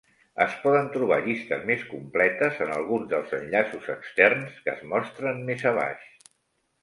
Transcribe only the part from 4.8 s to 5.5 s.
mostren